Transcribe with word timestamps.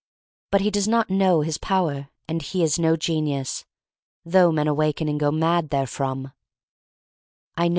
But 0.51 0.61
he 0.61 0.71
does 0.71 0.87
not 0.87 1.11
know 1.11 1.41
his 1.41 1.59
power, 1.59 2.09
and 2.27 2.41
he 2.41 2.63
is 2.63 2.79
no 2.79 2.95
genius, 2.95 3.65
though 4.25 4.51
men 4.51 4.67
awaken 4.67 5.07
and 5.07 5.19
go 5.19 5.29
mad 5.29 5.69
therefrom. 5.69 6.31